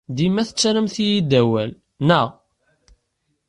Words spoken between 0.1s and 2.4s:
Dima tettarramt-iyi-d awal, naɣ?